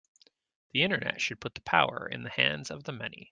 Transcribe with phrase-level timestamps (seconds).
[0.71, 3.29] The Internet should put the power in the hands of the many.